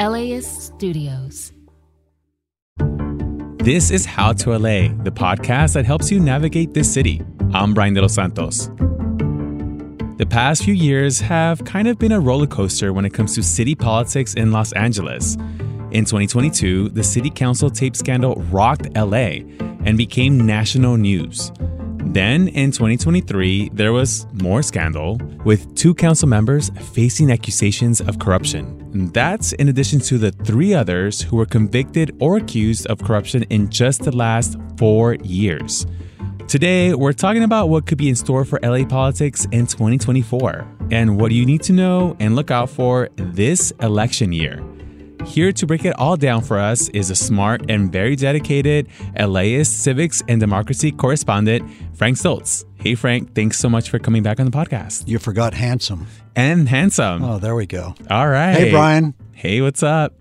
LAist 0.00 0.62
Studios. 0.62 1.52
This 3.58 3.90
is 3.90 4.06
How 4.06 4.32
to 4.32 4.56
LA, 4.56 4.88
the 5.04 5.10
podcast 5.10 5.74
that 5.74 5.84
helps 5.84 6.10
you 6.10 6.18
navigate 6.18 6.72
this 6.72 6.90
city. 6.90 7.20
I'm 7.52 7.74
Brian 7.74 7.92
De 7.92 8.00
Los 8.00 8.14
Santos. 8.14 8.70
The 10.16 10.26
past 10.26 10.64
few 10.64 10.72
years 10.72 11.20
have 11.20 11.62
kind 11.66 11.86
of 11.86 11.98
been 11.98 12.12
a 12.12 12.20
roller 12.20 12.46
coaster 12.46 12.94
when 12.94 13.04
it 13.04 13.12
comes 13.12 13.34
to 13.34 13.42
city 13.42 13.74
politics 13.74 14.32
in 14.32 14.52
Los 14.52 14.72
Angeles. 14.72 15.36
In 15.90 16.06
2022, 16.06 16.88
the 16.88 17.04
city 17.04 17.28
council 17.28 17.68
tape 17.68 17.94
scandal 17.94 18.36
rocked 18.50 18.88
LA 18.96 19.42
and 19.84 19.98
became 19.98 20.46
national 20.46 20.96
news. 20.96 21.52
Then 21.98 22.48
in 22.48 22.70
2023, 22.70 23.68
there 23.74 23.92
was 23.92 24.26
more 24.32 24.62
scandal, 24.62 25.20
with 25.44 25.74
two 25.74 25.94
council 25.94 26.26
members 26.26 26.70
facing 26.94 27.30
accusations 27.30 28.00
of 28.00 28.18
corruption. 28.18 28.79
That's 28.92 29.52
in 29.52 29.68
addition 29.68 30.00
to 30.00 30.18
the 30.18 30.32
three 30.32 30.74
others 30.74 31.22
who 31.22 31.36
were 31.36 31.46
convicted 31.46 32.16
or 32.18 32.38
accused 32.38 32.86
of 32.88 33.02
corruption 33.02 33.44
in 33.44 33.70
just 33.70 34.02
the 34.02 34.14
last 34.14 34.56
four 34.76 35.14
years. 35.22 35.86
Today, 36.48 36.94
we're 36.94 37.12
talking 37.12 37.44
about 37.44 37.68
what 37.68 37.86
could 37.86 37.98
be 37.98 38.08
in 38.08 38.16
store 38.16 38.44
for 38.44 38.58
LA 38.64 38.84
politics 38.84 39.44
in 39.52 39.66
2024 39.68 40.66
and 40.90 41.20
what 41.20 41.30
you 41.30 41.46
need 41.46 41.62
to 41.62 41.72
know 41.72 42.16
and 42.18 42.34
look 42.34 42.50
out 42.50 42.68
for 42.68 43.08
this 43.14 43.70
election 43.80 44.32
year. 44.32 44.60
Here 45.24 45.52
to 45.52 45.66
break 45.66 45.84
it 45.84 45.96
all 45.96 46.16
down 46.16 46.42
for 46.42 46.58
us 46.58 46.88
is 46.88 47.10
a 47.10 47.14
smart 47.14 47.70
and 47.70 47.92
very 47.92 48.16
dedicated 48.16 48.88
LAist 49.16 49.84
civics 49.84 50.22
and 50.26 50.40
democracy 50.40 50.90
correspondent, 50.90 51.70
Frank 51.94 52.16
Stoltze. 52.16 52.64
Hey, 52.80 52.94
Frank, 52.94 53.34
thanks 53.34 53.58
so 53.58 53.68
much 53.68 53.90
for 53.90 53.98
coming 53.98 54.22
back 54.22 54.40
on 54.40 54.46
the 54.46 54.52
podcast. 54.52 55.06
You 55.06 55.18
forgot 55.18 55.52
handsome. 55.52 56.06
And 56.34 56.66
handsome. 56.66 57.22
Oh, 57.22 57.38
there 57.38 57.54
we 57.54 57.66
go. 57.66 57.94
All 58.08 58.26
right. 58.26 58.54
Hey, 58.54 58.70
Brian. 58.70 59.12
Hey, 59.32 59.60
what's 59.60 59.82
up? 59.82 60.14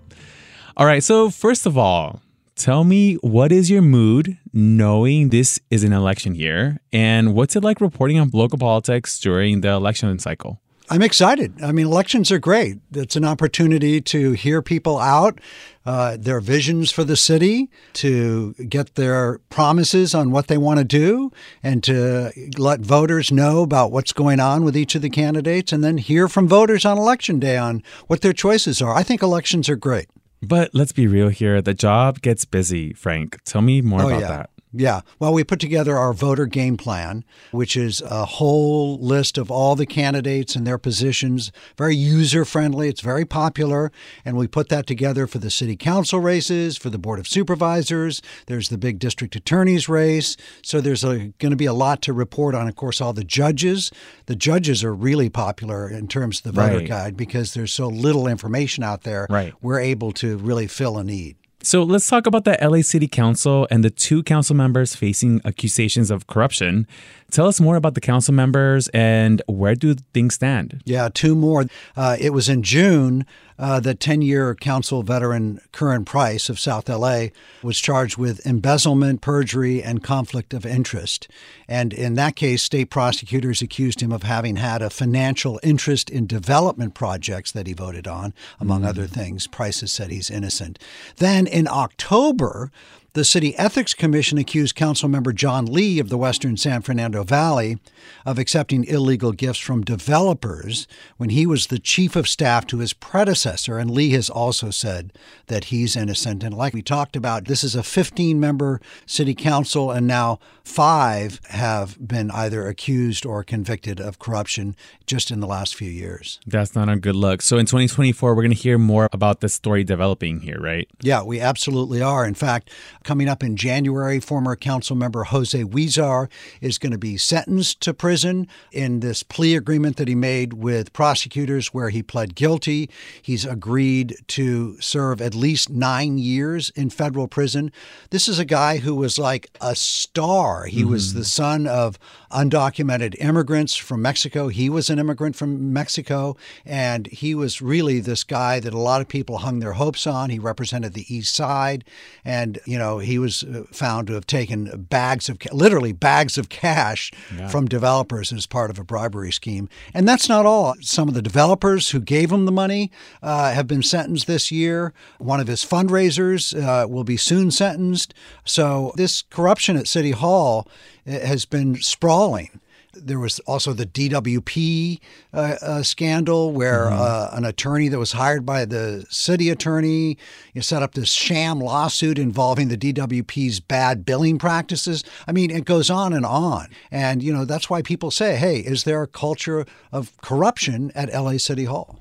All 0.76 0.86
right. 0.86 1.02
So, 1.02 1.30
first 1.30 1.66
of 1.66 1.78
all, 1.78 2.22
tell 2.56 2.84
me 2.84 3.16
what 3.22 3.54
is 3.54 3.72
your 3.72 3.82
mood 3.82 4.38
knowing 4.52 5.30
this 5.30 5.62
is 5.72 5.86
an 5.86 5.94
election 5.94 6.36
year? 6.36 6.82
And 6.92 7.34
what's 7.34 7.56
it 7.56 7.64
like 7.64 7.80
reporting 7.80 8.20
on 8.20 8.30
local 8.34 8.60
politics 8.60 9.22
during 9.22 9.62
the 9.62 9.70
election 9.70 10.20
cycle? 10.20 10.60
I'm 10.92 11.02
excited. 11.04 11.62
I 11.62 11.72
mean, 11.72 11.86
elections 11.86 12.32
are 12.32 12.40
great. 12.40 12.78
It's 12.94 13.16
an 13.16 13.24
opportunity 13.24 14.02
to 14.02 14.32
hear 14.32 14.62
people 14.64 14.98
out, 14.98 15.40
uh, 15.86 16.18
their 16.20 16.40
visions 16.40 16.92
for 16.92 17.04
the 17.04 17.16
city, 17.16 17.70
to 17.94 18.54
get 18.68 18.96
their 18.96 19.38
promises 19.50 20.16
on 20.16 20.32
what 20.32 20.48
they 20.48 20.58
want 20.58 20.80
to 20.80 20.84
do, 20.84 21.32
and 21.62 21.84
to 21.84 22.32
let 22.58 22.80
voters 22.80 23.32
know 23.32 23.62
about 23.62 23.92
what's 23.92 24.14
going 24.14 24.40
on 24.40 24.64
with 24.64 24.76
each 24.76 24.96
of 24.96 25.04
the 25.04 25.10
candidates, 25.12 25.72
and 25.72 25.84
then 25.84 26.00
hear 26.00 26.28
from 26.28 26.48
voters 26.48 26.86
on 26.86 26.98
election 26.98 27.40
day 27.40 27.58
on 27.58 27.84
what 28.08 28.22
their 28.22 28.34
choices 28.34 28.82
are. 28.82 28.96
I 28.96 29.04
think 29.04 29.22
elections 29.22 29.70
are 29.70 29.76
great. 29.76 30.08
But 30.42 30.72
let's 30.74 30.94
be 30.94 31.06
real 31.06 31.30
here. 31.30 31.62
The 31.62 31.74
job 31.74 32.22
gets 32.22 32.46
busy, 32.46 32.94
Frank. 32.94 33.44
Tell 33.44 33.62
me 33.62 33.82
more 33.82 34.02
Oh, 34.04 34.08
about 34.08 34.22
yeah. 34.22 34.28
that. 34.28 34.50
Yeah. 34.72 35.02
Well, 35.18 35.34
we 35.34 35.44
put 35.44 35.60
together 35.60 35.98
our 35.98 36.14
voter 36.14 36.46
game 36.46 36.78
plan, 36.78 37.24
which 37.52 37.76
is 37.76 38.02
a 38.02 38.26
whole 38.26 39.00
list 39.00 39.40
of 39.40 39.50
all 39.50 39.76
the 39.76 39.88
candidates 39.88 40.56
and 40.56 40.66
their 40.68 40.78
positions, 40.78 41.52
very 41.76 41.96
user 41.96 42.46
friendly. 42.46 42.88
It's 42.88 43.02
very 43.02 43.26
popular. 43.26 43.92
And 44.24 44.38
we 44.38 44.46
put 44.46 44.70
that 44.70 44.86
together 44.86 45.26
for 45.26 45.40
the 45.40 45.50
city 45.50 45.76
council 45.76 46.20
races, 46.20 46.78
for 46.78 46.92
the 46.92 47.00
board 47.00 47.18
of 47.18 47.28
supervisors. 47.28 48.22
There's 48.46 48.70
the 48.70 48.78
big 48.78 49.00
district 49.00 49.36
attorney's 49.36 49.90
race. 49.90 50.38
So 50.62 50.82
there's 50.82 51.04
going 51.04 51.34
to 51.40 51.56
be 51.56 51.66
a 51.66 51.74
lot 51.74 52.04
to 52.04 52.14
report 52.14 52.54
on. 52.54 52.68
Of 52.68 52.76
course, 52.76 53.02
all 53.02 53.14
the 53.14 53.24
judges. 53.24 53.90
The 54.28 54.36
judges 54.36 54.84
are 54.84 54.94
really 54.94 55.30
popular 55.30 55.90
in 55.90 56.08
terms 56.08 56.38
of 56.40 56.44
the 56.44 56.52
voter 56.52 56.78
Right. 56.78 56.88
guide 56.88 57.18
because 57.18 57.56
there's 57.56 57.74
so 57.74 57.88
little 57.88 58.28
information 58.28 58.84
out 58.84 59.02
there. 59.02 59.26
Right. 59.32 59.54
We're 59.62 59.80
able 59.80 60.12
to 60.14 60.38
really 60.38 60.68
fill 60.68 61.00
a 61.00 61.04
need. 61.04 61.38
So 61.62 61.84
let's 61.84 62.08
talk 62.08 62.26
about 62.26 62.46
the 62.46 62.58
LA 62.62 62.82
City 62.82 63.08
Council 63.08 63.68
and 63.70 63.84
the 63.84 63.90
two 63.90 64.24
council 64.24 64.56
members 64.56 64.96
facing 64.96 65.42
accusations 65.44 66.10
of 66.10 66.26
corruption. 66.26 66.88
Tell 67.32 67.48
us 67.48 67.60
more 67.60 67.76
about 67.76 67.96
the 67.96 68.02
council 68.02 68.34
members 68.34 68.88
and 68.90 69.42
where 69.46 69.76
do 69.76 69.96
things 70.14 70.36
stand? 70.36 70.82
Yeah, 70.86 71.10
two 71.14 71.36
more. 71.36 71.66
Uh, 71.98 72.16
it 72.20 72.30
was 72.30 72.48
in 72.48 72.64
June 72.64 73.26
uh, 73.60 73.80
that 73.82 74.00
10 74.00 74.22
year 74.22 74.56
council 74.56 75.04
veteran 75.04 75.60
Curran 75.74 76.06
Price 76.06 76.50
of 76.50 76.60
South 76.60 76.88
LA 76.88 77.28
was 77.62 77.80
charged 77.80 78.18
with 78.18 78.46
embezzlement, 78.46 79.22
perjury, 79.22 79.84
and 79.84 80.02
conflict 80.02 80.54
of 80.54 80.66
interest. 80.66 81.28
And 81.68 81.94
in 81.94 82.16
that 82.16 82.38
case, 82.38 82.64
state 82.64 82.90
prosecutors 82.90 83.62
accused 83.62 84.02
him 84.02 84.14
of 84.14 84.24
having 84.24 84.56
had 84.56 84.82
a 84.82 84.90
financial 84.90 85.60
interest 85.62 86.10
in 86.10 86.26
development 86.26 86.94
projects 86.94 87.52
that 87.52 87.68
he 87.68 87.74
voted 87.74 88.08
on, 88.08 88.34
among 88.60 88.86
other 88.86 89.06
things. 89.06 89.46
Price 89.46 89.82
has 89.82 89.92
said 89.92 90.10
he's 90.10 90.32
innocent. 90.32 90.80
Then 91.18 91.46
in 91.46 91.68
October, 91.68 92.72
the 93.14 93.26
City 93.26 93.56
Ethics 93.58 93.94
Commission 93.94 94.38
accused 94.38 94.76
Councilmember 94.76 95.34
John 95.34 95.66
Lee 95.66 96.00
of 96.00 96.10
the 96.10 96.18
Western 96.18 96.58
San 96.58 96.82
Fernando 96.82 97.24
Valley 97.24 97.78
of 98.26 98.38
accepting 98.38 98.84
illegal 98.84 99.32
gifts 99.32 99.60
from 99.60 99.84
developers 99.84 100.88
when 101.18 101.30
he 101.30 101.48
was 101.48 101.68
the 101.68 101.80
chief 101.80 102.16
of 102.16 102.28
staff 102.28 102.68
to 102.68 102.80
his 102.80 102.94
predecessor. 102.94 103.80
And 103.80 103.90
Lee 103.90 104.12
has 104.12 104.30
also 104.30 104.70
said 104.70 105.12
that 105.48 105.66
he's 105.66 105.96
innocent. 105.96 106.44
And 106.44 106.56
like 106.56 106.74
we 106.74 106.82
talked 106.82 107.16
about, 107.16 107.46
this 107.46 107.64
is 107.64 107.76
a 107.76 107.84
15 107.84 108.40
member 108.40 108.80
city 109.06 109.34
council, 109.34 109.90
and 109.92 110.06
now 110.06 110.40
five 110.64 111.42
have 111.50 111.98
been 112.06 112.30
either 112.32 112.68
accused 112.68 113.26
or 113.26 113.44
convicted 113.44 114.00
of 114.00 114.20
corruption 114.20 114.76
just 115.08 115.32
in 115.32 115.40
the 115.40 115.48
last 115.48 115.76
few 115.76 115.90
years. 115.90 116.40
That's 116.46 116.76
not 116.76 116.90
a 116.90 116.96
good 116.96 117.16
look. 117.16 117.42
So 117.42 117.58
in 117.58 117.66
2024, 117.66 118.36
we're 118.36 118.44
going 118.44 118.52
to 118.52 118.58
hear 118.58 118.78
more 118.78 119.10
about 119.12 119.42
this 119.42 119.54
story 119.56 119.84
developing 119.84 120.42
here, 120.42 120.60
right? 120.60 120.88
Yeah, 121.02 121.24
we 121.24 121.40
absolutely 121.40 122.02
are. 122.02 122.26
In 122.26 122.36
fact, 122.36 122.70
coming 123.04 123.28
up 123.28 123.44
in 123.44 123.56
January, 123.56 124.20
former 124.20 124.56
council 124.56 124.96
member 124.96 125.24
Jose 125.26 125.64
Huizar 125.64 126.30
is 126.62 126.78
going 126.78 126.92
to 126.92 126.98
be 126.98 127.18
sentenced 127.18 127.82
to 127.82 127.94
prison 127.94 128.48
in 128.72 129.00
this 129.00 129.24
plea 129.24 129.56
agreement 129.56 129.98
that 129.98 130.08
he 130.08 130.16
made 130.16 130.54
with 130.54 130.94
prosecutors 130.94 131.74
where 131.74 131.90
he 131.90 132.04
pled 132.04 132.36
guilty. 132.36 132.90
He's 133.22 133.46
agreed 133.46 134.16
to 134.30 134.80
serve 134.82 135.22
at 135.22 135.36
least 135.36 135.70
nine 135.70 136.18
years 136.18 136.72
in 136.72 136.90
federal 136.90 137.28
prison. 137.28 137.72
This 138.10 138.28
is 138.28 138.40
a 138.40 138.46
guy 138.46 138.78
who 138.78 138.96
was 138.96 139.18
like 139.18 139.50
a 139.62 139.76
star. 139.76 140.66
He 140.66 140.84
was 140.84 141.10
mm-hmm. 141.10 141.20
the 141.20 141.26
son 141.26 141.68
of 141.68 141.98
undocumented 142.32 143.16
immigrants 143.20 143.76
from 143.76 144.02
Mexico. 144.02 144.50
He 144.50 144.70
was 144.70 144.90
an 144.90 145.00
immigrant 145.00 145.36
from 145.36 145.74
Mexico, 145.74 146.38
and 146.66 147.08
he 147.08 147.34
was 147.34 147.62
really 147.62 148.00
this 148.00 148.24
guy 148.24 148.60
that 148.60 148.74
a 148.74 148.78
lot 148.78 149.02
of 149.02 149.08
people 149.08 149.40
hung 149.40 149.60
their 149.60 149.74
hopes 149.74 150.06
on. 150.06 150.30
He 150.30 150.40
represented 150.40 150.94
the 150.94 151.14
East 151.14 151.36
Side, 151.36 151.84
and 152.24 152.60
you 152.66 152.78
know 152.78 152.89
he 152.98 153.20
was 153.20 153.44
uh, 153.44 153.64
found 153.72 154.08
to 154.08 154.14
have 154.14 154.26
taken 154.26 154.88
bags 154.90 155.30
of 155.30 155.38
literally 155.52 155.94
bags 155.94 156.38
of 156.38 156.50
cash 156.50 157.12
from 157.50 157.68
developers 157.68 158.34
as 158.34 158.48
part 158.48 158.70
of 158.72 158.80
a 158.80 158.84
bribery 158.84 159.32
scheme. 159.32 159.70
And 159.94 160.08
that's 160.08 160.28
not 160.28 160.46
all. 160.46 160.74
Some 160.82 161.08
of 161.08 161.14
the 161.14 161.22
developers 161.22 161.92
who 161.92 162.00
gave 162.00 162.32
him 162.32 162.46
the 162.46 162.52
money 162.52 162.92
uh, 163.22 163.54
have 163.54 163.68
been 163.68 163.84
sentenced 163.84 164.28
this 164.28 164.52
year. 164.52 164.94
One 165.20 165.40
of 165.40 165.48
his 165.48 165.64
fundraisers 165.64 166.54
uh, 166.60 166.88
will 166.88 167.04
be 167.04 167.18
soon 167.18 167.52
sentenced. 167.52 168.14
So 168.44 168.94
this 168.96 169.22
corruption 169.22 169.78
at 169.78 169.88
City 169.88 170.12
Hall 170.12 170.68
uh, 171.08 171.12
has 171.20 171.46
been 171.46 171.76
sprawling. 171.76 172.60
There 172.94 173.20
was 173.20 173.40
also 173.42 173.74
the 173.74 173.86
DWP 173.86 175.00
uh, 175.34 175.38
uh, 175.62 175.84
scandal, 175.84 176.52
where 176.52 176.88
uh, 176.90 177.30
an 177.34 177.46
attorney 177.46 177.88
that 177.88 178.00
was 178.00 178.14
hired 178.14 178.46
by 178.46 178.66
the 178.66 179.06
city 179.10 179.50
attorney 179.50 180.18
you 180.54 180.62
set 180.62 180.82
up 180.82 180.94
this 180.94 181.10
sham 181.10 181.60
lawsuit 181.60 182.18
involving 182.18 182.68
the 182.68 182.78
DWP's 182.78 183.60
bad 183.60 184.06
billing 184.06 184.40
practices. 184.40 185.04
I 185.28 185.32
mean, 185.32 185.52
it 185.52 185.66
goes 185.66 185.90
on 185.90 186.14
and 186.14 186.26
on. 186.26 186.68
And, 186.92 187.22
you 187.22 187.32
know, 187.32 187.46
that's 187.46 187.70
why 187.70 187.82
people 187.82 188.12
say, 188.12 188.36
hey, 188.36 188.60
is 188.60 188.84
there 188.84 189.04
a 189.04 189.08
culture 189.08 189.66
of 189.92 190.16
corruption 190.22 190.92
at 190.96 191.14
LA 191.14 191.38
City 191.38 191.66
Hall? 191.66 192.00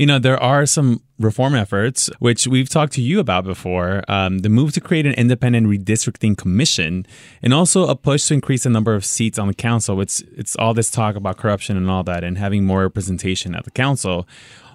You 0.00 0.06
know, 0.06 0.18
there 0.18 0.42
are 0.42 0.64
some 0.64 1.02
reform 1.18 1.54
efforts, 1.54 2.08
which 2.20 2.46
we've 2.46 2.70
talked 2.70 2.94
to 2.94 3.02
you 3.02 3.20
about 3.20 3.44
before. 3.44 4.02
Um, 4.08 4.38
the 4.38 4.48
move 4.48 4.72
to 4.72 4.80
create 4.80 5.04
an 5.04 5.12
independent 5.12 5.66
redistricting 5.66 6.38
commission, 6.38 7.04
and 7.42 7.52
also 7.52 7.86
a 7.86 7.94
push 7.94 8.24
to 8.28 8.32
increase 8.32 8.62
the 8.62 8.70
number 8.70 8.94
of 8.94 9.04
seats 9.04 9.38
on 9.38 9.46
the 9.46 9.52
council. 9.52 10.00
It's 10.00 10.22
it's 10.34 10.56
all 10.56 10.72
this 10.72 10.90
talk 10.90 11.16
about 11.16 11.36
corruption 11.36 11.76
and 11.76 11.90
all 11.90 12.02
that, 12.04 12.24
and 12.24 12.38
having 12.38 12.64
more 12.64 12.80
representation 12.80 13.54
at 13.54 13.64
the 13.64 13.70
council. 13.70 14.26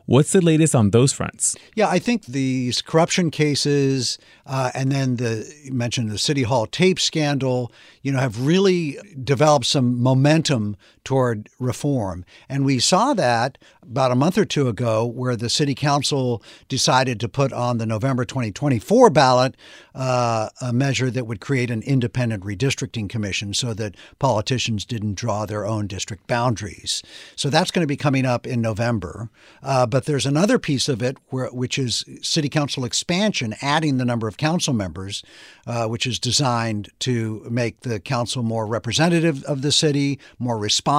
What's 0.06 0.32
the 0.32 0.42
latest 0.42 0.76
on 0.76 0.92
those 0.92 1.12
fronts? 1.12 1.56
Yeah, 1.74 1.88
I 1.88 1.98
think 1.98 2.28
these 2.28 2.84
corruption 2.84 3.32
cases 3.32 4.20
uh, 4.46 4.70
and 4.76 4.92
then 4.92 5.16
the 5.16 5.52
you 5.64 5.74
mentioned 5.74 6.12
the 6.12 6.20
City 6.20 6.44
Hall 6.44 6.68
tape 6.68 7.00
scandal, 7.00 7.72
you 8.04 8.12
know, 8.12 8.20
have 8.20 8.46
really 8.46 9.00
developed 9.24 9.66
some 9.66 10.00
momentum 10.00 10.78
toward 11.06 11.50
reform. 11.60 12.26
And 12.50 12.66
we 12.66 12.80
saw 12.80 13.14
that 13.14 13.58
about 13.90 14.12
a 14.12 14.16
month 14.16 14.38
or 14.38 14.46
two 14.46 14.68
ago, 14.68 15.06
where 15.06 15.36
the 15.36 15.50
City 15.50 15.76
Council 15.76 16.42
decided 16.68 17.20
to 17.20 17.30
put 17.30 17.54
on 17.54 17.78
the 17.78 17.86
November 17.86 18.26
2024 18.26 19.10
ballot 19.12 19.56
uh, 19.94 20.50
a 20.62 20.74
measure 20.74 21.12
that 21.12 21.28
would 21.28 21.40
create 21.40 21.70
an 21.70 21.82
independent 21.84 22.44
redistricting 22.44 23.08
commission 23.08 23.54
so 23.54 23.74
that 23.74 23.96
politicians 24.20 24.86
didn't 24.86 25.16
draw 25.16 25.46
their 25.46 25.66
own 25.66 25.88
district 25.88 26.28
boundaries. 26.28 27.04
So 27.36 27.50
that's 27.50 27.72
going 27.72 27.84
to 27.84 27.88
be 27.88 27.96
coming 27.96 28.26
up 28.26 28.48
in 28.48 28.60
November. 28.62 29.30
Uh, 29.62 29.86
but 29.86 30.06
there's 30.06 30.26
another 30.26 30.60
piece 30.60 30.90
of 30.90 31.02
it 31.02 31.18
where, 31.28 31.48
which 31.48 31.78
is 31.78 32.04
City 32.22 32.50
Council 32.50 32.84
expansion, 32.84 33.56
adding 33.62 33.98
the 33.98 34.06
number 34.06 34.28
of 34.28 34.38
council 34.38 34.74
members, 34.74 35.24
uh, 35.68 35.86
which 35.86 36.06
is 36.06 36.20
designed 36.20 36.90
to 37.00 37.46
make 37.50 37.82
the 37.82 38.00
council 38.00 38.44
more 38.44 38.66
representative 38.66 39.44
of 39.44 39.62
the 39.62 39.72
city, 39.72 40.20
more 40.40 40.58
responsive 40.58 40.95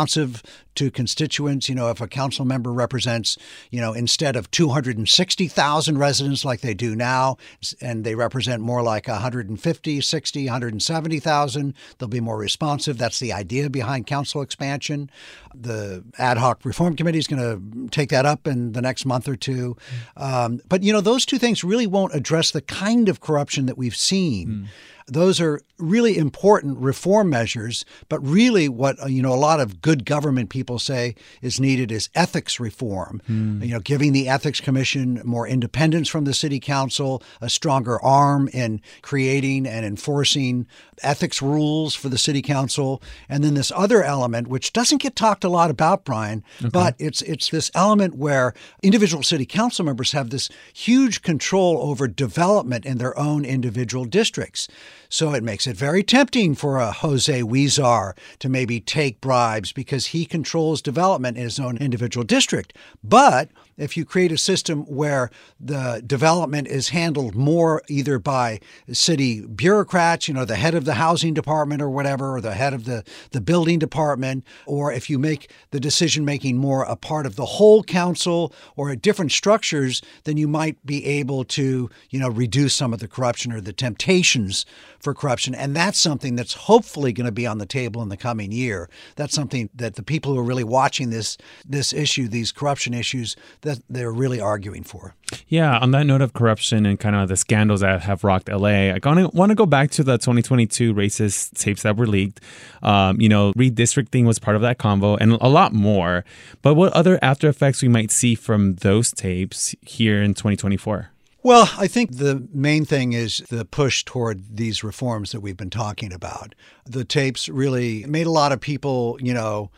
to 0.76 0.90
constituents. 0.90 1.68
You 1.68 1.74
know, 1.74 1.90
if 1.90 2.00
a 2.00 2.06
council 2.06 2.44
member 2.44 2.72
represents, 2.72 3.36
you 3.70 3.80
know, 3.80 3.92
instead 3.92 4.36
of 4.36 4.50
260,000 4.50 5.98
residents 5.98 6.44
like 6.44 6.60
they 6.60 6.74
do 6.74 6.94
now, 6.94 7.36
and 7.80 8.04
they 8.04 8.14
represent 8.14 8.62
more 8.62 8.82
like 8.82 9.08
150, 9.08 10.00
60, 10.00 10.44
170,000, 10.44 11.74
they'll 11.98 12.08
be 12.08 12.20
more 12.20 12.36
responsive. 12.36 12.98
That's 12.98 13.18
the 13.18 13.32
idea 13.32 13.68
behind 13.70 14.06
council 14.06 14.42
expansion. 14.42 15.10
The 15.54 16.04
ad 16.18 16.38
hoc 16.38 16.64
reform 16.64 16.96
committee 16.96 17.18
is 17.18 17.26
going 17.26 17.42
to 17.42 17.88
take 17.88 18.10
that 18.10 18.26
up 18.26 18.46
in 18.46 18.72
the 18.72 18.82
next 18.82 19.06
month 19.06 19.28
or 19.28 19.36
two. 19.36 19.76
Um, 20.16 20.60
but, 20.68 20.82
you 20.82 20.92
know, 20.92 21.00
those 21.00 21.24
two 21.24 21.38
things 21.38 21.64
really 21.64 21.86
won't 21.86 22.14
address 22.14 22.50
the 22.50 22.60
kind 22.60 23.08
of 23.08 23.20
corruption 23.20 23.66
that 23.66 23.78
we've 23.78 23.96
seen. 23.96 24.48
Mm. 24.48 24.66
Those 25.08 25.40
are 25.40 25.60
really 25.78 26.16
important 26.16 26.78
reform 26.78 27.28
measures, 27.30 27.84
but 28.08 28.18
really 28.20 28.68
what 28.68 28.96
you 29.10 29.22
know 29.22 29.32
a 29.32 29.36
lot 29.36 29.60
of 29.60 29.80
good 29.80 30.04
government 30.04 30.50
people 30.50 30.78
say 30.78 31.14
is 31.42 31.60
needed 31.60 31.92
is 31.92 32.08
ethics 32.14 32.58
reform. 32.58 33.20
Hmm. 33.26 33.62
You 33.62 33.74
know, 33.74 33.80
giving 33.80 34.12
the 34.12 34.28
ethics 34.28 34.60
commission 34.60 35.20
more 35.24 35.46
independence 35.46 36.08
from 36.08 36.24
the 36.24 36.34
city 36.34 36.60
council, 36.60 37.22
a 37.40 37.48
stronger 37.48 38.02
arm 38.02 38.48
in 38.52 38.80
creating 39.02 39.66
and 39.66 39.84
enforcing 39.84 40.66
ethics 41.02 41.42
rules 41.42 41.94
for 41.94 42.08
the 42.08 42.18
city 42.18 42.42
council, 42.42 43.02
and 43.28 43.44
then 43.44 43.54
this 43.54 43.72
other 43.74 44.02
element 44.02 44.48
which 44.48 44.72
doesn't 44.72 45.02
get 45.02 45.14
talked 45.14 45.44
a 45.44 45.48
lot 45.48 45.70
about, 45.70 46.04
Brian, 46.04 46.42
okay. 46.60 46.70
but 46.70 46.94
it's 46.98 47.22
it's 47.22 47.50
this 47.50 47.70
element 47.74 48.16
where 48.16 48.54
individual 48.82 49.22
city 49.22 49.46
council 49.46 49.84
members 49.84 50.12
have 50.12 50.30
this 50.30 50.48
huge 50.72 51.22
control 51.22 51.78
over 51.80 52.08
development 52.08 52.86
in 52.86 52.98
their 52.98 53.16
own 53.18 53.44
individual 53.44 54.04
districts. 54.04 54.68
So 55.08 55.34
it 55.34 55.44
makes 55.44 55.66
it 55.66 55.76
very 55.76 56.02
tempting 56.02 56.54
for 56.54 56.78
a 56.78 56.92
Jose 56.92 57.40
Huizar 57.42 58.16
to 58.38 58.48
maybe 58.48 58.80
take 58.80 59.20
bribes 59.20 59.72
because 59.72 60.06
he 60.06 60.24
controls 60.24 60.82
development 60.82 61.36
in 61.36 61.44
his 61.44 61.60
own 61.60 61.76
individual 61.76 62.24
district. 62.24 62.76
But 63.02 63.50
if 63.76 63.96
you 63.96 64.04
create 64.04 64.32
a 64.32 64.38
system 64.38 64.82
where 64.84 65.30
the 65.60 66.02
development 66.06 66.66
is 66.68 66.90
handled 66.90 67.34
more 67.34 67.82
either 67.88 68.18
by 68.18 68.60
city 68.92 69.44
bureaucrats, 69.46 70.28
you 70.28 70.34
know, 70.34 70.44
the 70.44 70.56
head 70.56 70.74
of 70.74 70.84
the 70.84 70.94
housing 70.94 71.34
department 71.34 71.82
or 71.82 71.90
whatever, 71.90 72.36
or 72.36 72.40
the 72.40 72.54
head 72.54 72.72
of 72.72 72.84
the, 72.84 73.04
the 73.32 73.40
building 73.40 73.78
department, 73.78 74.44
or 74.66 74.92
if 74.92 75.10
you 75.10 75.18
make 75.18 75.50
the 75.70 75.80
decision 75.80 76.24
making 76.24 76.56
more 76.56 76.84
a 76.84 76.96
part 76.96 77.26
of 77.26 77.36
the 77.36 77.44
whole 77.44 77.82
council 77.82 78.52
or 78.76 78.90
at 78.90 79.02
different 79.02 79.32
structures, 79.32 80.02
then 80.24 80.36
you 80.36 80.48
might 80.48 80.84
be 80.86 81.04
able 81.04 81.44
to, 81.44 81.90
you 82.10 82.18
know, 82.18 82.28
reduce 82.28 82.74
some 82.74 82.92
of 82.92 83.00
the 83.00 83.08
corruption 83.08 83.52
or 83.52 83.60
the 83.60 83.72
temptations 83.72 84.64
for 84.98 85.14
corruption. 85.14 85.54
And 85.54 85.76
that's 85.76 86.00
something 86.00 86.36
that's 86.36 86.54
hopefully 86.54 87.12
going 87.12 87.26
to 87.26 87.32
be 87.32 87.46
on 87.46 87.58
the 87.58 87.66
table 87.66 88.02
in 88.02 88.08
the 88.08 88.16
coming 88.16 88.52
year. 88.52 88.88
That's 89.16 89.34
something 89.34 89.68
that 89.74 89.94
the 89.94 90.02
people 90.02 90.32
who 90.32 90.40
are 90.40 90.44
really 90.44 90.64
watching 90.64 91.10
this 91.10 91.36
this 91.64 91.92
issue, 91.92 92.28
these 92.28 92.52
corruption 92.52 92.94
issues, 92.94 93.36
that 93.66 93.80
they're 93.90 94.12
really 94.12 94.40
arguing 94.40 94.82
for. 94.84 95.14
Yeah, 95.48 95.78
on 95.78 95.90
that 95.90 96.06
note 96.06 96.22
of 96.22 96.32
corruption 96.32 96.86
and 96.86 96.98
kind 96.98 97.16
of 97.16 97.28
the 97.28 97.36
scandals 97.36 97.80
that 97.80 98.02
have 98.02 98.24
rocked 98.24 98.48
LA, 98.48 98.94
I 98.94 98.98
want 99.04 99.50
to 99.50 99.54
go 99.54 99.66
back 99.66 99.90
to 99.92 100.04
the 100.04 100.18
2022 100.18 100.94
racist 100.94 101.58
tapes 101.58 101.82
that 101.82 101.96
were 101.96 102.06
leaked. 102.06 102.40
Um, 102.82 103.20
you 103.20 103.28
know, 103.28 103.52
redistricting 103.52 104.24
was 104.24 104.38
part 104.38 104.56
of 104.56 104.62
that 104.62 104.78
convo 104.78 105.18
and 105.20 105.32
a 105.32 105.48
lot 105.48 105.72
more. 105.72 106.24
But 106.62 106.74
what 106.74 106.92
other 106.92 107.18
after 107.22 107.48
effects 107.48 107.82
we 107.82 107.88
might 107.88 108.10
see 108.10 108.34
from 108.34 108.76
those 108.76 109.10
tapes 109.10 109.74
here 109.82 110.22
in 110.22 110.34
2024? 110.34 111.10
Well, 111.42 111.70
I 111.78 111.86
think 111.86 112.16
the 112.16 112.46
main 112.52 112.84
thing 112.84 113.12
is 113.12 113.38
the 113.50 113.64
push 113.64 114.04
toward 114.04 114.56
these 114.56 114.82
reforms 114.82 115.30
that 115.30 115.40
we've 115.40 115.56
been 115.56 115.70
talking 115.70 116.12
about. 116.12 116.54
The 116.84 117.04
tapes 117.04 117.48
really 117.48 118.04
made 118.06 118.26
a 118.26 118.32
lot 118.32 118.50
of 118.50 118.60
people, 118.60 119.16
you 119.20 119.32
know, 119.32 119.70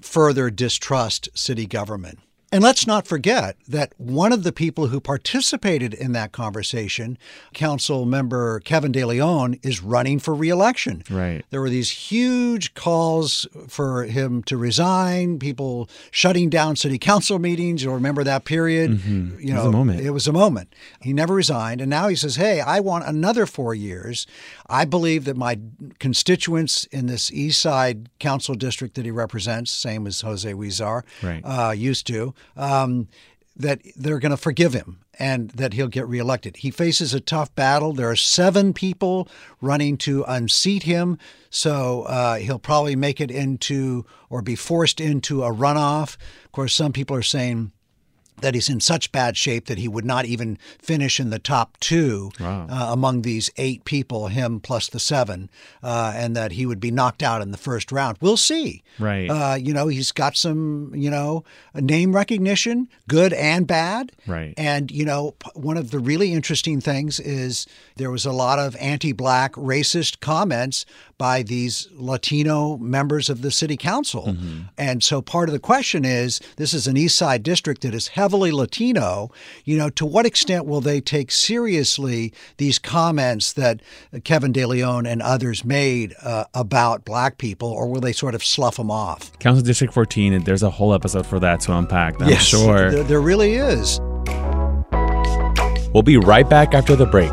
further 0.00 0.50
distrust 0.50 1.28
city 1.34 1.66
government. 1.66 2.18
And 2.50 2.64
let's 2.64 2.86
not 2.86 3.06
forget 3.06 3.56
that 3.68 3.92
one 3.98 4.32
of 4.32 4.42
the 4.42 4.52
people 4.52 4.86
who 4.86 5.00
participated 5.00 5.92
in 5.92 6.12
that 6.12 6.32
conversation, 6.32 7.18
Council 7.52 8.06
Member 8.06 8.60
Kevin 8.60 8.90
De 8.90 9.04
Leon, 9.04 9.56
is 9.62 9.82
running 9.82 10.18
for 10.18 10.34
reelection. 10.34 11.02
Right. 11.10 11.44
There 11.50 11.60
were 11.60 11.68
these 11.68 11.90
huge 11.90 12.72
calls 12.72 13.46
for 13.68 14.04
him 14.04 14.42
to 14.44 14.56
resign, 14.56 15.38
people 15.38 15.90
shutting 16.10 16.48
down 16.48 16.76
city 16.76 16.98
council 16.98 17.38
meetings. 17.38 17.82
You'll 17.82 17.94
remember 17.94 18.24
that 18.24 18.46
period. 18.46 18.92
Mm-hmm. 18.92 19.40
You 19.40 19.52
know, 19.52 19.60
it 19.60 19.66
was 19.66 19.66
a 19.66 19.72
moment. 19.72 20.00
It 20.00 20.10
was 20.10 20.26
a 20.26 20.32
moment. 20.32 20.74
He 21.02 21.12
never 21.12 21.34
resigned. 21.34 21.82
And 21.82 21.90
now 21.90 22.08
he 22.08 22.16
says, 22.16 22.36
Hey, 22.36 22.62
I 22.62 22.80
want 22.80 23.04
another 23.04 23.44
four 23.44 23.74
years. 23.74 24.26
I 24.68 24.86
believe 24.86 25.26
that 25.26 25.36
my 25.36 25.58
constituents 25.98 26.84
in 26.84 27.06
this 27.06 27.30
East 27.30 27.60
Side 27.60 28.08
Council 28.18 28.54
district 28.54 28.94
that 28.94 29.04
he 29.04 29.10
represents, 29.10 29.70
same 29.70 30.06
as 30.06 30.22
Jose 30.22 30.50
Huizar, 30.50 31.02
right. 31.22 31.42
uh, 31.44 31.72
used 31.72 32.06
to, 32.06 32.34
um, 32.56 33.08
that 33.56 33.80
they're 33.96 34.20
going 34.20 34.30
to 34.30 34.36
forgive 34.36 34.72
him 34.72 35.00
and 35.18 35.50
that 35.50 35.72
he'll 35.72 35.88
get 35.88 36.06
reelected. 36.06 36.58
He 36.58 36.70
faces 36.70 37.12
a 37.12 37.20
tough 37.20 37.52
battle. 37.54 37.92
There 37.92 38.10
are 38.10 38.16
seven 38.16 38.72
people 38.72 39.28
running 39.60 39.96
to 39.98 40.24
unseat 40.28 40.84
him, 40.84 41.18
so 41.50 42.02
uh, 42.02 42.36
he'll 42.36 42.60
probably 42.60 42.94
make 42.94 43.20
it 43.20 43.30
into 43.30 44.06
or 44.30 44.42
be 44.42 44.54
forced 44.54 45.00
into 45.00 45.42
a 45.42 45.52
runoff. 45.52 46.16
Of 46.44 46.52
course, 46.52 46.74
some 46.74 46.92
people 46.92 47.16
are 47.16 47.22
saying 47.22 47.72
that 48.40 48.54
he's 48.54 48.68
in 48.68 48.80
such 48.80 49.12
bad 49.12 49.36
shape 49.36 49.66
that 49.66 49.78
he 49.78 49.88
would 49.88 50.04
not 50.04 50.24
even 50.24 50.58
finish 50.80 51.20
in 51.20 51.30
the 51.30 51.38
top 51.38 51.78
two 51.80 52.30
wow. 52.40 52.66
uh, 52.70 52.92
among 52.92 53.22
these 53.22 53.50
eight 53.56 53.84
people, 53.84 54.28
him 54.28 54.60
plus 54.60 54.88
the 54.88 55.00
seven, 55.00 55.50
uh, 55.82 56.12
and 56.14 56.36
that 56.36 56.52
he 56.52 56.66
would 56.66 56.80
be 56.80 56.90
knocked 56.90 57.22
out 57.22 57.42
in 57.42 57.50
the 57.50 57.58
first 57.58 57.92
round. 57.92 58.16
We'll 58.20 58.36
see. 58.36 58.82
Right. 58.98 59.28
Uh, 59.28 59.56
you 59.56 59.72
know, 59.72 59.88
he's 59.88 60.12
got 60.12 60.36
some, 60.36 60.92
you 60.94 61.10
know, 61.10 61.44
name 61.74 62.14
recognition, 62.14 62.88
good 63.08 63.32
and 63.32 63.66
bad. 63.66 64.12
Right. 64.26 64.54
And, 64.56 64.90
you 64.90 65.04
know, 65.04 65.34
one 65.54 65.76
of 65.76 65.90
the 65.90 65.98
really 65.98 66.32
interesting 66.32 66.80
things 66.80 67.20
is 67.20 67.66
there 67.96 68.10
was 68.10 68.24
a 68.24 68.32
lot 68.32 68.58
of 68.58 68.76
anti 68.76 69.12
black 69.12 69.52
racist 69.52 70.20
comments 70.20 70.86
by 71.18 71.42
these 71.42 71.88
Latino 71.92 72.76
members 72.78 73.28
of 73.28 73.42
the 73.42 73.50
city 73.50 73.76
council. 73.76 74.26
Mm-hmm. 74.28 74.60
And 74.78 75.02
so 75.02 75.20
part 75.20 75.48
of 75.48 75.52
the 75.52 75.58
question 75.58 76.04
is 76.04 76.40
this 76.56 76.72
is 76.72 76.86
an 76.86 76.96
East 76.96 77.16
Side 77.16 77.42
district 77.42 77.82
that 77.82 77.94
is 77.94 78.08
heavily 78.08 78.27
Latino. 78.36 79.30
You 79.64 79.78
know, 79.78 79.90
to 79.90 80.06
what 80.06 80.26
extent 80.26 80.66
will 80.66 80.80
they 80.80 81.00
take 81.00 81.30
seriously 81.30 82.32
these 82.56 82.78
comments 82.78 83.52
that 83.54 83.80
Kevin 84.24 84.52
De 84.52 84.64
Leon 84.64 85.06
and 85.06 85.22
others 85.22 85.64
made 85.64 86.14
uh, 86.22 86.44
about 86.54 87.04
black 87.04 87.38
people, 87.38 87.68
or 87.68 87.88
will 87.88 88.00
they 88.00 88.12
sort 88.12 88.34
of 88.34 88.44
slough 88.44 88.76
them 88.76 88.90
off? 88.90 89.36
Council 89.38 89.64
District 89.64 89.92
14, 89.92 90.44
there's 90.44 90.62
a 90.62 90.70
whole 90.70 90.94
episode 90.94 91.26
for 91.26 91.38
that 91.40 91.60
to 91.60 91.76
unpack, 91.76 92.20
I'm 92.20 92.28
yes, 92.28 92.42
sure. 92.42 92.90
There, 92.90 93.04
there 93.04 93.20
really 93.20 93.54
is. 93.54 94.00
We'll 95.92 96.02
be 96.02 96.18
right 96.18 96.48
back 96.48 96.74
after 96.74 96.94
the 96.94 97.06
break. 97.06 97.32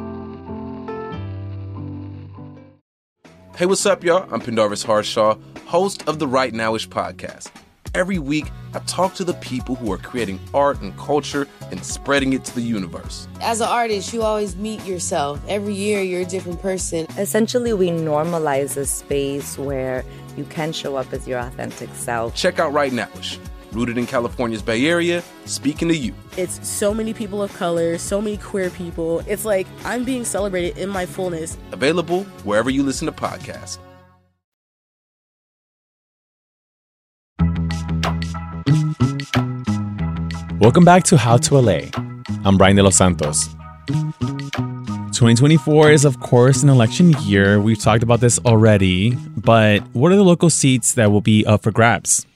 Hey, 3.61 3.67
what's 3.67 3.85
up, 3.85 4.03
y'all? 4.03 4.27
I'm 4.33 4.41
Pendarvis 4.41 4.81
Harshaw, 4.81 5.37
host 5.67 6.09
of 6.09 6.17
the 6.17 6.25
Right 6.25 6.51
Nowish 6.51 6.87
podcast. 6.87 7.51
Every 7.93 8.17
week, 8.17 8.47
I 8.73 8.79
talk 8.87 9.13
to 9.13 9.23
the 9.23 9.35
people 9.35 9.75
who 9.75 9.91
are 9.91 9.99
creating 9.99 10.39
art 10.51 10.81
and 10.81 10.97
culture 10.97 11.47
and 11.69 11.85
spreading 11.85 12.33
it 12.33 12.43
to 12.45 12.55
the 12.55 12.63
universe. 12.63 13.27
As 13.39 13.61
an 13.61 13.67
artist, 13.67 14.13
you 14.13 14.23
always 14.23 14.55
meet 14.55 14.83
yourself. 14.83 15.39
Every 15.47 15.75
year, 15.75 16.01
you're 16.01 16.21
a 16.21 16.25
different 16.25 16.59
person. 16.59 17.05
Essentially, 17.19 17.71
we 17.71 17.89
normalize 17.89 18.77
a 18.77 18.85
space 18.87 19.59
where 19.59 20.03
you 20.35 20.45
can 20.45 20.73
show 20.73 20.95
up 20.95 21.13
as 21.13 21.27
your 21.27 21.37
authentic 21.37 21.93
self. 21.93 22.33
Check 22.33 22.57
out 22.57 22.73
Right 22.73 22.91
Nowish, 22.91 23.37
rooted 23.71 23.97
in 23.97 24.05
California's 24.05 24.61
Bay 24.61 24.87
Area, 24.87 25.23
speaking 25.45 25.87
to 25.87 25.95
you. 25.95 26.13
It's 26.37 26.67
so 26.67 26.93
many 26.93 27.13
people 27.13 27.41
of 27.41 27.53
color, 27.53 27.97
so 27.97 28.21
many 28.21 28.37
queer 28.37 28.69
people. 28.69 29.21
It's 29.27 29.45
like 29.45 29.67
I'm 29.85 30.03
being 30.03 30.25
celebrated 30.25 30.77
in 30.77 30.89
my 30.89 31.05
fullness. 31.05 31.57
Available 31.71 32.23
wherever 32.43 32.69
you 32.69 32.83
listen 32.83 33.05
to 33.07 33.11
podcasts. 33.11 33.77
Welcome 40.59 40.85
back 40.85 41.03
to 41.05 41.17
How 41.17 41.37
to 41.37 41.57
LA. 41.59 41.79
I'm 42.45 42.55
Brian 42.55 42.75
de 42.75 42.83
los 42.83 42.95
Santos. 42.95 43.47
2024 45.11 45.91
is, 45.91 46.05
of 46.05 46.19
course, 46.19 46.61
an 46.63 46.69
election 46.69 47.13
year. 47.21 47.59
We've 47.59 47.79
talked 47.79 48.03
about 48.03 48.19
this 48.19 48.37
already, 48.39 49.15
but 49.37 49.81
what 49.93 50.11
are 50.11 50.15
the 50.15 50.23
local 50.23 50.49
seats 50.49 50.93
that 50.93 51.11
will 51.11 51.21
be 51.21 51.45
up 51.45 51.63
for 51.63 51.71
grabs? 51.71 52.27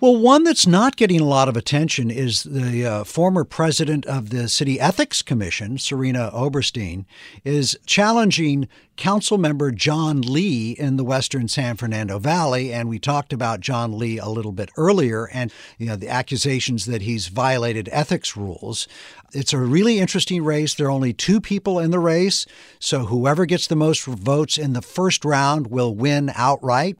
Well, 0.00 0.16
one 0.16 0.44
that's 0.44 0.66
not 0.66 0.96
getting 0.96 1.20
a 1.20 1.26
lot 1.26 1.50
of 1.50 1.58
attention 1.58 2.10
is 2.10 2.44
the 2.44 2.86
uh, 2.86 3.04
former 3.04 3.44
president 3.44 4.06
of 4.06 4.30
the 4.30 4.48
City 4.48 4.80
Ethics 4.80 5.20
Commission, 5.20 5.76
Serena 5.76 6.30
Oberstein, 6.32 7.04
is 7.44 7.78
challenging 7.84 8.66
council 8.96 9.36
member 9.36 9.70
John 9.70 10.22
Lee 10.22 10.70
in 10.72 10.96
the 10.96 11.04
western 11.04 11.48
San 11.48 11.76
Fernando 11.76 12.18
Valley. 12.18 12.72
And 12.72 12.88
we 12.88 12.98
talked 12.98 13.30
about 13.34 13.60
John 13.60 13.98
Lee 13.98 14.16
a 14.16 14.30
little 14.30 14.52
bit 14.52 14.70
earlier 14.78 15.28
and 15.34 15.52
you 15.76 15.84
know 15.84 15.96
the 15.96 16.08
accusations 16.08 16.86
that 16.86 17.02
he's 17.02 17.28
violated 17.28 17.90
ethics 17.92 18.38
rules. 18.38 18.88
It's 19.34 19.52
a 19.52 19.58
really 19.58 19.98
interesting 19.98 20.42
race. 20.42 20.74
There 20.74 20.86
are 20.86 20.90
only 20.90 21.12
two 21.12 21.42
people 21.42 21.78
in 21.78 21.90
the 21.90 21.98
race, 21.98 22.46
so 22.78 23.00
whoever 23.00 23.44
gets 23.44 23.66
the 23.66 23.76
most 23.76 24.06
votes 24.06 24.56
in 24.56 24.72
the 24.72 24.80
first 24.80 25.26
round 25.26 25.66
will 25.66 25.94
win 25.94 26.32
outright. 26.34 26.96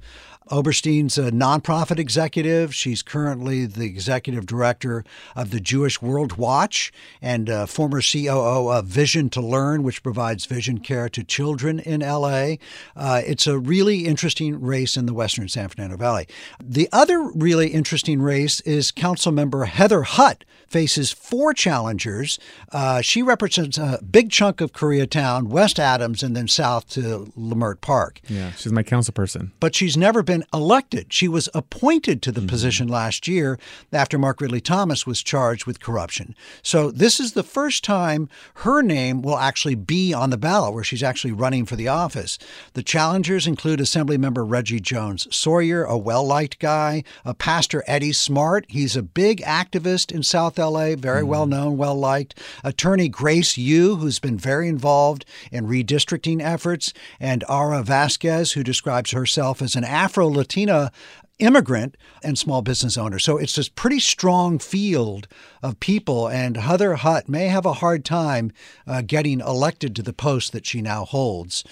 Oberstein's 0.50 1.16
a 1.18 1.30
nonprofit 1.30 1.98
executive. 1.98 2.74
She's 2.74 3.02
currently 3.02 3.66
the 3.66 3.84
executive 3.84 4.46
director 4.46 5.04
of 5.36 5.50
the 5.50 5.60
Jewish 5.60 6.02
World 6.02 6.36
Watch 6.36 6.92
and 7.22 7.50
former 7.68 8.00
COO 8.00 8.68
of 8.70 8.86
Vision 8.86 9.30
to 9.30 9.40
Learn, 9.40 9.82
which 9.82 10.02
provides 10.02 10.46
vision 10.46 10.78
care 10.78 11.08
to 11.08 11.22
children 11.24 11.78
in 11.80 12.00
LA. 12.00 12.54
Uh, 12.96 13.22
it's 13.24 13.46
a 13.46 13.58
really 13.58 14.06
interesting 14.06 14.60
race 14.60 14.96
in 14.96 15.06
the 15.06 15.14
Western 15.14 15.48
San 15.48 15.68
Fernando 15.68 15.96
Valley. 15.96 16.26
The 16.62 16.88
other 16.92 17.30
really 17.34 17.68
interesting 17.68 18.20
race 18.20 18.60
is 18.62 18.90
Council 18.90 19.32
Member 19.32 19.64
Heather 19.64 20.02
Hutt 20.02 20.44
faces 20.66 21.10
four 21.10 21.52
challengers. 21.52 22.38
Uh, 22.70 23.00
she 23.00 23.22
represents 23.22 23.76
a 23.76 24.00
big 24.08 24.30
chunk 24.30 24.60
of 24.60 24.72
Koreatown, 24.72 25.48
West 25.48 25.80
Adams, 25.80 26.22
and 26.22 26.36
then 26.36 26.46
south 26.46 26.88
to 26.90 27.32
Leimert 27.36 27.80
Park. 27.80 28.20
Yeah, 28.28 28.52
she's 28.52 28.70
my 28.70 28.84
council 28.84 29.12
person. 29.12 29.50
But 29.58 29.74
she's 29.74 29.96
never 29.96 30.22
been 30.22 30.39
elected. 30.52 31.12
She 31.12 31.28
was 31.28 31.48
appointed 31.54 32.22
to 32.22 32.32
the 32.32 32.40
mm-hmm. 32.40 32.48
position 32.48 32.88
last 32.88 33.28
year 33.28 33.58
after 33.92 34.18
Mark 34.18 34.40
Ridley 34.40 34.60
Thomas 34.60 35.06
was 35.06 35.22
charged 35.22 35.66
with 35.66 35.80
corruption. 35.80 36.34
So 36.62 36.90
this 36.90 37.20
is 37.20 37.32
the 37.32 37.42
first 37.42 37.84
time 37.84 38.28
her 38.56 38.82
name 38.82 39.22
will 39.22 39.38
actually 39.38 39.74
be 39.74 40.12
on 40.12 40.30
the 40.30 40.36
ballot 40.36 40.74
where 40.74 40.84
she's 40.84 41.02
actually 41.02 41.32
running 41.32 41.66
for 41.66 41.76
the 41.76 41.88
office. 41.88 42.38
The 42.74 42.82
challengers 42.82 43.46
include 43.46 43.80
Assemblymember 43.80 44.48
Reggie 44.48 44.80
Jones 44.80 45.26
Sawyer, 45.34 45.84
a 45.84 45.96
well 45.96 46.24
liked 46.24 46.58
guy, 46.58 47.04
a 47.24 47.34
pastor 47.34 47.84
Eddie 47.86 48.12
Smart. 48.12 48.66
He's 48.68 48.96
a 48.96 49.02
big 49.02 49.40
activist 49.42 50.12
in 50.12 50.22
South 50.22 50.58
LA, 50.58 50.96
very 50.96 51.22
mm-hmm. 51.22 51.28
well 51.28 51.46
known, 51.46 51.76
well 51.76 51.96
liked. 51.96 52.38
Attorney 52.64 53.08
Grace 53.08 53.56
Yoo, 53.56 53.96
who's 53.96 54.18
been 54.18 54.38
very 54.38 54.68
involved 54.68 55.24
in 55.50 55.66
redistricting 55.66 56.42
efforts, 56.42 56.92
and 57.18 57.44
Aura 57.48 57.82
Vasquez, 57.82 58.52
who 58.52 58.62
describes 58.62 59.10
herself 59.10 59.62
as 59.62 59.74
an 59.74 59.84
Afro 59.84 60.19
Latina 60.26 60.90
immigrant 61.40 61.96
and 62.22 62.38
small 62.38 62.62
business 62.62 62.96
owner. 62.96 63.18
So 63.18 63.38
it's 63.38 63.56
this 63.56 63.68
pretty 63.68 63.98
strong 63.98 64.58
field 64.58 65.26
of 65.62 65.80
people, 65.80 66.28
and 66.28 66.56
Heather 66.56 66.94
Hutt 66.96 67.28
may 67.28 67.48
have 67.48 67.66
a 67.66 67.74
hard 67.74 68.04
time 68.04 68.52
uh, 68.86 69.02
getting 69.02 69.40
elected 69.40 69.96
to 69.96 70.02
the 70.02 70.12
post 70.12 70.52
that 70.52 70.66
she 70.66 70.82
now 70.82 71.04
holds. 71.04 71.64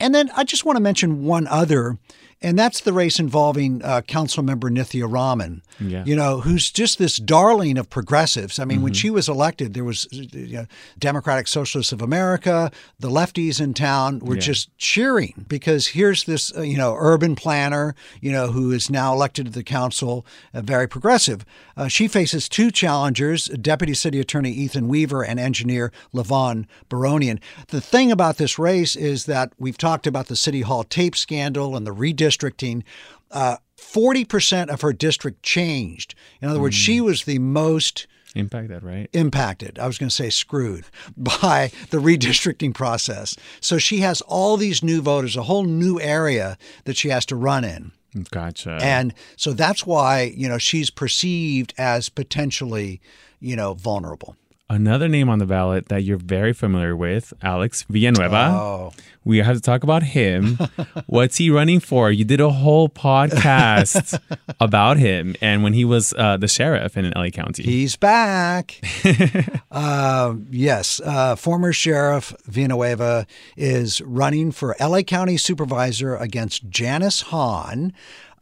And 0.00 0.14
then 0.14 0.30
I 0.36 0.44
just 0.44 0.64
want 0.64 0.76
to 0.76 0.82
mention 0.82 1.24
one 1.24 1.46
other 1.46 1.98
and 2.42 2.58
that's 2.58 2.80
the 2.80 2.92
race 2.92 3.18
involving 3.18 3.82
uh, 3.82 4.02
Council 4.02 4.42
Member 4.42 4.70
Nithya 4.70 5.10
Raman, 5.10 5.62
yeah. 5.80 6.04
you 6.04 6.16
know, 6.16 6.40
who's 6.40 6.70
just 6.70 6.98
this 6.98 7.16
darling 7.16 7.78
of 7.78 7.88
progressives. 7.88 8.58
I 8.58 8.64
mean, 8.64 8.78
mm-hmm. 8.78 8.84
when 8.84 8.92
she 8.92 9.10
was 9.10 9.28
elected, 9.28 9.74
there 9.74 9.84
was 9.84 10.08
you 10.10 10.56
know, 10.58 10.66
Democratic 10.98 11.48
Socialists 11.48 11.92
of 11.92 12.02
America, 12.02 12.70
the 12.98 13.08
lefties 13.08 13.60
in 13.60 13.74
town 13.74 14.18
were 14.18 14.34
yeah. 14.34 14.40
just 14.40 14.76
cheering 14.78 15.44
because 15.48 15.88
here's 15.88 16.24
this, 16.24 16.54
uh, 16.56 16.62
you 16.62 16.76
know, 16.76 16.94
urban 16.98 17.36
planner, 17.36 17.94
you 18.20 18.32
know, 18.32 18.48
who 18.48 18.72
is 18.72 18.90
now 18.90 19.12
elected 19.12 19.46
to 19.46 19.52
the 19.52 19.62
council, 19.62 20.26
uh, 20.52 20.60
very 20.60 20.88
progressive. 20.88 21.44
Uh, 21.76 21.88
she 21.88 22.08
faces 22.08 22.48
two 22.48 22.70
challengers, 22.70 23.46
Deputy 23.46 23.94
City 23.94 24.20
Attorney 24.20 24.50
Ethan 24.50 24.88
Weaver 24.88 25.24
and 25.24 25.38
engineer 25.40 25.92
Levon 26.12 26.66
Baronian. 26.90 27.40
The 27.68 27.80
thing 27.80 28.10
about 28.12 28.36
this 28.36 28.58
race 28.58 28.96
is 28.96 29.26
that 29.26 29.52
we've 29.58 29.78
talked 29.78 30.06
about 30.06 30.26
the 30.26 30.36
City 30.36 30.62
Hall 30.62 30.84
tape 30.84 31.16
scandal 31.16 31.76
and 31.76 31.86
the 31.86 31.94
redistricting 31.94 32.31
redistricting, 32.32 32.82
uh, 33.30 33.56
40% 33.76 34.68
of 34.68 34.80
her 34.80 34.92
district 34.92 35.42
changed. 35.42 36.14
In 36.40 36.48
other 36.48 36.60
words, 36.60 36.76
mm. 36.76 36.80
she 36.80 37.00
was 37.00 37.24
the 37.24 37.38
most 37.38 38.06
impacted, 38.34 38.82
right? 38.82 39.08
Impacted. 39.12 39.78
I 39.78 39.86
was 39.86 39.98
going 39.98 40.08
to 40.08 40.14
say 40.14 40.30
screwed 40.30 40.84
by 41.16 41.70
the 41.90 41.98
redistricting 41.98 42.74
process. 42.74 43.36
So 43.60 43.78
she 43.78 43.98
has 43.98 44.20
all 44.22 44.56
these 44.56 44.82
new 44.82 45.02
voters, 45.02 45.36
a 45.36 45.42
whole 45.42 45.64
new 45.64 46.00
area 46.00 46.56
that 46.84 46.96
she 46.96 47.08
has 47.08 47.26
to 47.26 47.36
run 47.36 47.64
in. 47.64 47.92
Gotcha. 48.30 48.78
And 48.82 49.14
so 49.36 49.54
that's 49.54 49.86
why, 49.86 50.32
you 50.36 50.46
know, 50.48 50.58
she's 50.58 50.90
perceived 50.90 51.72
as 51.78 52.10
potentially, 52.10 53.00
you 53.40 53.56
know, 53.56 53.72
vulnerable. 53.72 54.36
Another 54.72 55.06
name 55.06 55.28
on 55.28 55.38
the 55.38 55.44
ballot 55.44 55.90
that 55.90 56.02
you're 56.02 56.16
very 56.16 56.54
familiar 56.54 56.96
with, 56.96 57.34
Alex 57.42 57.84
Villanueva. 57.90 58.56
Oh. 58.58 58.92
We 59.22 59.36
have 59.36 59.54
to 59.54 59.60
talk 59.60 59.82
about 59.82 60.02
him. 60.02 60.56
What's 61.06 61.36
he 61.36 61.50
running 61.50 61.78
for? 61.78 62.10
You 62.10 62.24
did 62.24 62.40
a 62.40 62.48
whole 62.48 62.88
podcast 62.88 64.18
about 64.60 64.96
him 64.96 65.36
and 65.42 65.62
when 65.62 65.74
he 65.74 65.84
was 65.84 66.14
uh, 66.14 66.38
the 66.38 66.48
sheriff 66.48 66.96
in 66.96 67.10
LA 67.10 67.28
County. 67.28 67.64
He's 67.64 67.96
back. 67.96 68.80
uh, 69.70 70.36
yes. 70.50 71.02
Uh, 71.04 71.36
former 71.36 71.74
Sheriff 71.74 72.34
Villanueva 72.46 73.26
is 73.58 74.00
running 74.00 74.52
for 74.52 74.74
LA 74.80 75.02
County 75.02 75.36
Supervisor 75.36 76.16
against 76.16 76.70
Janice 76.70 77.20
Hahn. 77.20 77.92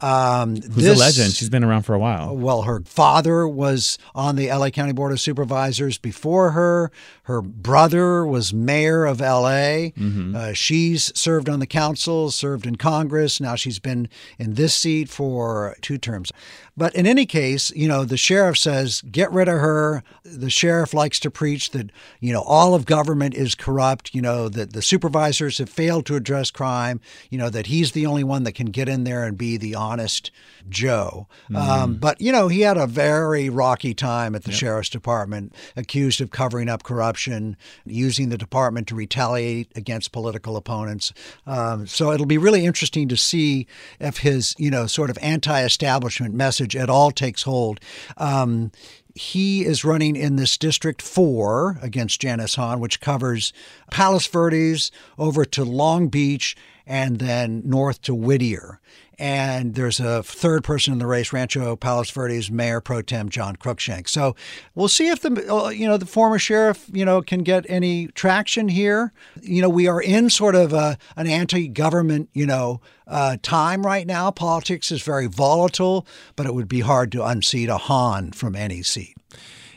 Um, 0.01 0.55
Who's 0.55 0.75
this, 0.75 0.97
a 0.97 0.99
legend? 0.99 1.33
She's 1.33 1.49
been 1.49 1.63
around 1.63 1.83
for 1.83 1.93
a 1.93 1.99
while. 1.99 2.35
Well, 2.35 2.63
her 2.63 2.81
father 2.85 3.47
was 3.47 3.97
on 4.15 4.35
the 4.35 4.51
LA 4.51 4.69
County 4.69 4.93
Board 4.93 5.11
of 5.11 5.19
Supervisors 5.19 5.97
before 5.97 6.51
her. 6.51 6.91
Her 7.23 7.41
brother 7.41 8.25
was 8.25 8.53
mayor 8.53 9.05
of 9.05 9.21
LA. 9.21 9.91
Mm-hmm. 9.95 10.35
Uh, 10.35 10.53
she's 10.53 11.17
served 11.17 11.47
on 11.49 11.59
the 11.59 11.67
council, 11.67 12.31
served 12.31 12.65
in 12.65 12.75
Congress. 12.77 13.39
Now 13.39 13.55
she's 13.55 13.79
been 13.79 14.09
in 14.39 14.55
this 14.55 14.73
seat 14.73 15.09
for 15.09 15.75
two 15.81 15.97
terms. 15.97 16.31
But 16.77 16.95
in 16.95 17.05
any 17.05 17.25
case, 17.25 17.69
you 17.75 17.87
know, 17.87 18.05
the 18.05 18.17
sheriff 18.17 18.57
says, 18.57 19.01
get 19.01 19.31
rid 19.31 19.47
of 19.47 19.59
her. 19.59 20.03
The 20.23 20.49
sheriff 20.49 20.93
likes 20.93 21.19
to 21.19 21.29
preach 21.29 21.71
that, 21.71 21.91
you 22.19 22.31
know, 22.31 22.41
all 22.41 22.73
of 22.73 22.85
government 22.85 23.35
is 23.35 23.55
corrupt, 23.55 24.15
you 24.15 24.21
know, 24.21 24.47
that 24.49 24.73
the 24.73 24.81
supervisors 24.81 25.57
have 25.57 25.69
failed 25.69 26.05
to 26.07 26.15
address 26.15 26.49
crime, 26.49 27.01
you 27.29 27.37
know, 27.37 27.49
that 27.49 27.67
he's 27.67 27.91
the 27.91 28.05
only 28.05 28.23
one 28.23 28.43
that 28.43 28.53
can 28.53 28.67
get 28.67 28.87
in 28.87 29.03
there 29.03 29.23
and 29.25 29.37
be 29.37 29.57
the 29.57 29.75
honest 29.91 30.31
Joe. 30.69 31.27
Mm. 31.49 31.55
Um, 31.55 31.93
but, 31.95 32.21
you 32.21 32.31
know, 32.31 32.47
he 32.47 32.61
had 32.61 32.77
a 32.77 32.87
very 32.87 33.49
rocky 33.49 33.93
time 33.93 34.35
at 34.35 34.43
the 34.43 34.51
yep. 34.51 34.59
sheriff's 34.59 34.89
department, 34.89 35.53
accused 35.75 36.21
of 36.21 36.31
covering 36.31 36.69
up 36.69 36.83
corruption, 36.83 37.57
using 37.85 38.29
the 38.29 38.37
department 38.37 38.87
to 38.87 38.95
retaliate 38.95 39.71
against 39.75 40.11
political 40.11 40.55
opponents. 40.55 41.13
Um, 41.45 41.87
so 41.87 42.11
it'll 42.11 42.25
be 42.25 42.37
really 42.37 42.65
interesting 42.65 43.07
to 43.09 43.17
see 43.17 43.67
if 43.99 44.17
his, 44.17 44.55
you 44.57 44.71
know, 44.71 44.87
sort 44.87 45.09
of 45.09 45.17
anti 45.21 45.63
establishment 45.63 46.33
message 46.33 46.75
at 46.75 46.89
all 46.89 47.11
takes 47.11 47.43
hold. 47.43 47.79
Um, 48.17 48.71
he 49.13 49.65
is 49.65 49.83
running 49.83 50.15
in 50.15 50.37
this 50.37 50.57
District 50.57 51.01
4 51.01 51.79
against 51.81 52.21
Janice 52.21 52.55
Hahn, 52.55 52.79
which 52.79 53.01
covers 53.01 53.51
Palos 53.89 54.25
Verdes 54.27 54.89
over 55.17 55.43
to 55.43 55.65
Long 55.65 56.07
Beach 56.07 56.55
and 56.85 57.19
then 57.19 57.61
north 57.65 58.01
to 58.03 58.15
Whittier. 58.15 58.79
And 59.21 59.75
there's 59.75 59.99
a 59.99 60.23
third 60.23 60.63
person 60.63 60.93
in 60.93 60.97
the 60.97 61.05
race, 61.05 61.31
Rancho 61.31 61.75
Palos 61.75 62.09
Verdes 62.09 62.49
Mayor 62.49 62.81
Pro 62.81 63.03
Tem 63.03 63.29
John 63.29 63.55
Cruikshank. 63.55 64.09
So 64.09 64.35
we'll 64.73 64.87
see 64.87 65.09
if 65.09 65.21
the 65.21 65.45
uh, 65.47 65.69
you 65.69 65.87
know 65.87 65.97
the 65.97 66.07
former 66.07 66.39
sheriff 66.39 66.89
you 66.91 67.05
know 67.05 67.21
can 67.21 67.43
get 67.43 67.63
any 67.69 68.07
traction 68.07 68.67
here. 68.67 69.13
You 69.39 69.61
know 69.61 69.69
we 69.69 69.87
are 69.87 70.01
in 70.01 70.31
sort 70.31 70.55
of 70.55 70.73
a, 70.73 70.97
an 71.15 71.27
anti-government 71.27 72.29
you 72.33 72.47
know 72.47 72.81
uh, 73.05 73.37
time 73.43 73.85
right 73.85 74.07
now. 74.07 74.31
Politics 74.31 74.91
is 74.91 75.03
very 75.03 75.27
volatile, 75.27 76.07
but 76.35 76.47
it 76.47 76.55
would 76.55 76.67
be 76.67 76.79
hard 76.79 77.11
to 77.11 77.23
unseat 77.23 77.69
a 77.69 77.77
Hahn 77.77 78.31
from 78.31 78.55
any 78.55 78.81
seat. 78.81 79.15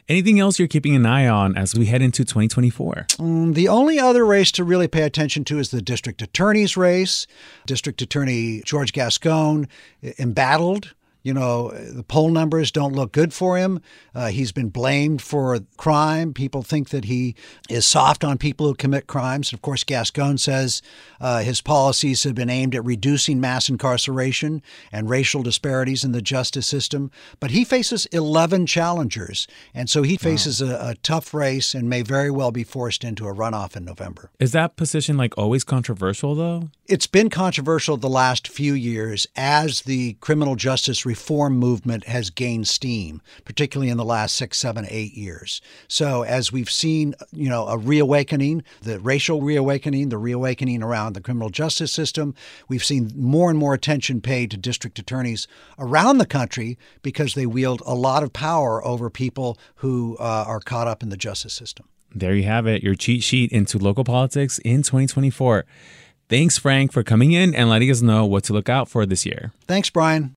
Anything 0.06 0.38
else 0.38 0.58
you're 0.58 0.68
keeping 0.68 0.94
an 0.94 1.06
eye 1.06 1.26
on 1.26 1.56
as 1.56 1.74
we 1.74 1.86
head 1.86 2.02
into 2.02 2.24
2024? 2.24 3.06
Mm, 3.12 3.54
the 3.54 3.68
only 3.68 3.98
other 3.98 4.26
race 4.26 4.52
to 4.52 4.62
really 4.62 4.86
pay 4.86 5.02
attention 5.02 5.44
to 5.44 5.58
is 5.58 5.70
the 5.70 5.80
district 5.80 6.20
attorney's 6.20 6.76
race. 6.76 7.26
District 7.64 8.02
Attorney 8.02 8.60
George 8.66 8.92
Gascon 8.92 9.66
embattled 10.18 10.92
you 11.24 11.32
know, 11.32 11.70
the 11.70 12.02
poll 12.02 12.28
numbers 12.28 12.70
don't 12.70 12.92
look 12.92 13.10
good 13.10 13.32
for 13.32 13.56
him. 13.56 13.80
Uh, 14.14 14.26
he's 14.26 14.52
been 14.52 14.68
blamed 14.68 15.22
for 15.22 15.58
crime. 15.78 16.34
People 16.34 16.62
think 16.62 16.90
that 16.90 17.06
he 17.06 17.34
is 17.70 17.86
soft 17.86 18.22
on 18.22 18.36
people 18.36 18.66
who 18.66 18.74
commit 18.74 19.06
crimes. 19.06 19.50
Of 19.54 19.62
course, 19.62 19.84
Gascon 19.84 20.36
says 20.36 20.82
uh, 21.18 21.38
his 21.38 21.62
policies 21.62 22.24
have 22.24 22.34
been 22.34 22.50
aimed 22.50 22.74
at 22.74 22.84
reducing 22.84 23.40
mass 23.40 23.70
incarceration 23.70 24.62
and 24.92 25.08
racial 25.08 25.42
disparities 25.42 26.04
in 26.04 26.12
the 26.12 26.20
justice 26.20 26.66
system. 26.66 27.10
But 27.40 27.52
he 27.52 27.64
faces 27.64 28.04
11 28.06 28.66
challengers. 28.66 29.48
And 29.72 29.88
so 29.88 30.02
he 30.02 30.18
faces 30.18 30.62
wow. 30.62 30.68
a, 30.68 30.90
a 30.90 30.94
tough 30.96 31.32
race 31.32 31.74
and 31.74 31.88
may 31.88 32.02
very 32.02 32.30
well 32.30 32.52
be 32.52 32.64
forced 32.64 33.02
into 33.02 33.26
a 33.26 33.34
runoff 33.34 33.76
in 33.76 33.86
November. 33.86 34.30
Is 34.38 34.52
that 34.52 34.76
position 34.76 35.16
like 35.16 35.38
always 35.38 35.64
controversial, 35.64 36.34
though? 36.34 36.68
It's 36.86 37.06
been 37.06 37.30
controversial 37.30 37.96
the 37.96 38.10
last 38.10 38.46
few 38.46 38.74
years 38.74 39.26
as 39.36 39.82
the 39.82 40.18
criminal 40.20 40.54
justice 40.54 41.06
reform 41.06 41.13
movement 41.14 42.06
has 42.06 42.30
gained 42.30 42.68
steam, 42.68 43.22
particularly 43.44 43.90
in 43.90 43.96
the 43.96 44.04
last 44.04 44.36
six, 44.36 44.58
seven, 44.58 44.86
eight 44.88 45.14
years. 45.14 45.60
So 45.88 46.22
as 46.22 46.52
we've 46.52 46.70
seen, 46.70 47.14
you 47.32 47.48
know, 47.48 47.66
a 47.66 47.78
reawakening, 47.78 48.62
the 48.82 49.00
racial 49.00 49.42
reawakening, 49.42 50.08
the 50.08 50.18
reawakening 50.18 50.82
around 50.82 51.14
the 51.14 51.20
criminal 51.20 51.50
justice 51.50 51.92
system, 51.92 52.34
we've 52.68 52.84
seen 52.84 53.12
more 53.16 53.50
and 53.50 53.58
more 53.58 53.74
attention 53.74 54.20
paid 54.20 54.50
to 54.50 54.56
district 54.56 54.98
attorneys 54.98 55.46
around 55.78 56.18
the 56.18 56.26
country 56.26 56.78
because 57.02 57.34
they 57.34 57.46
wield 57.46 57.82
a 57.86 57.94
lot 57.94 58.22
of 58.22 58.32
power 58.32 58.84
over 58.84 59.10
people 59.10 59.58
who 59.76 60.16
uh, 60.18 60.44
are 60.46 60.60
caught 60.60 60.86
up 60.86 61.02
in 61.02 61.08
the 61.08 61.16
justice 61.16 61.54
system. 61.54 61.86
There 62.14 62.34
you 62.34 62.44
have 62.44 62.66
it, 62.66 62.82
your 62.82 62.94
cheat 62.94 63.22
sheet 63.24 63.50
into 63.50 63.78
local 63.78 64.04
politics 64.04 64.58
in 64.58 64.82
2024. 64.82 65.64
Thanks, 66.28 66.56
Frank, 66.56 66.92
for 66.92 67.02
coming 67.02 67.32
in 67.32 67.54
and 67.54 67.68
letting 67.68 67.90
us 67.90 68.00
know 68.00 68.24
what 68.24 68.44
to 68.44 68.52
look 68.52 68.68
out 68.68 68.88
for 68.88 69.04
this 69.04 69.26
year. 69.26 69.52
Thanks, 69.66 69.90
Brian. 69.90 70.34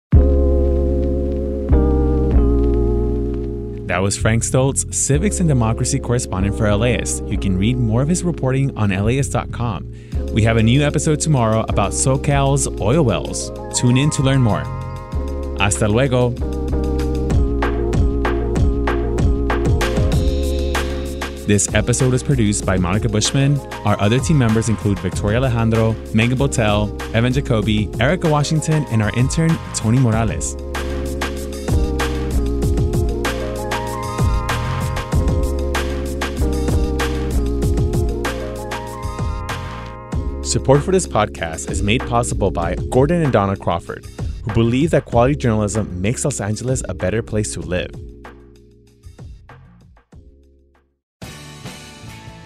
That 3.88 4.00
was 4.00 4.18
Frank 4.18 4.44
Stoltze, 4.44 4.94
Civics 4.94 5.40
and 5.40 5.48
Democracy 5.48 5.98
correspondent 5.98 6.58
for 6.58 6.70
LAist. 6.76 7.24
You 7.26 7.38
can 7.38 7.58
read 7.58 7.78
more 7.78 8.02
of 8.02 8.10
his 8.10 8.22
reporting 8.22 8.76
on 8.76 8.90
LAist.com. 8.90 9.94
We 10.34 10.44
have 10.44 10.58
a 10.58 10.64
new 10.64 10.84
episode 10.84 11.22
tomorrow 11.22 11.66
about 11.70 11.94
SoCal's 11.94 12.68
oil 12.82 13.06
wells. 13.06 13.50
Tune 13.80 13.96
in 13.96 14.10
to 14.12 14.24
learn 14.24 14.42
more. 14.42 14.60
Hasta 15.58 15.88
luego. 15.88 16.32
This 21.48 21.74
episode 21.74 22.14
is 22.14 22.24
produced 22.24 22.66
by 22.66 22.78
Monica 22.78 23.08
Bushman. 23.08 23.58
Our 23.86 23.98
other 24.02 24.20
team 24.20 24.38
members 24.38 24.68
include 24.68 25.00
Victoria 25.00 25.38
Alejandro, 25.38 25.94
Megan 26.14 26.38
Botel, 26.38 26.92
Evan 27.14 27.32
Jacoby, 27.32 27.90
Erica 28.02 28.30
Washington, 28.30 28.86
and 28.92 29.02
our 29.02 29.12
intern, 29.16 29.58
Tony 29.74 29.98
Morales. 29.98 30.58
Support 40.48 40.84
for 40.84 40.94
this 40.94 41.06
podcast 41.06 41.70
is 41.70 41.84
made 41.84 42.00
possible 42.08 42.52
by 42.52 42.76
Gordon 42.90 43.22
and 43.22 43.34
Donna 43.34 43.58
Crawford, 43.58 44.06
who 44.46 44.54
believe 44.54 44.92
that 44.92 45.04
quality 45.04 45.36
journalism 45.36 46.02
makes 46.02 46.24
Los 46.24 46.40
Angeles 46.40 46.82
a 46.88 46.94
better 46.94 47.22
place 47.22 47.54
to 47.56 47.60
live. 47.60 47.92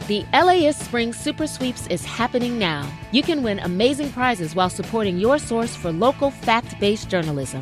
The 0.08 0.26
LAist 0.34 0.80
Spring 0.80 1.14
Super 1.14 1.46
Sweeps 1.46 1.86
is 1.90 2.04
happening 2.04 2.58
now. 2.58 2.92
You 3.12 3.22
can 3.22 3.44
win 3.44 3.60
amazing 3.60 4.12
prizes 4.12 4.56
while 4.56 4.72
supporting 4.72 5.20
your 5.20 5.38
source 5.38 5.76
for 5.76 5.92
local 5.92 6.32
fact 6.32 6.80
based 6.80 7.08
journalism. 7.08 7.62